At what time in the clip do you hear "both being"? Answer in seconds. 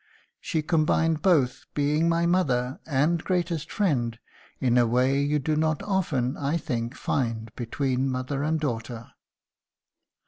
1.21-2.09